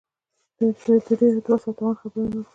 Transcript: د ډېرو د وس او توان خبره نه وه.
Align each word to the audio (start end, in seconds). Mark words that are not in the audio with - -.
د 0.57 0.59
ډېرو 1.19 1.39
د 1.45 1.47
وس 1.51 1.63
او 1.67 1.73
توان 1.77 1.93
خبره 1.99 2.25
نه 2.31 2.37
وه. 2.39 2.45